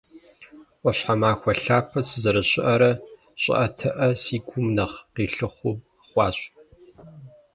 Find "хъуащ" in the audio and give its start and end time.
6.07-6.37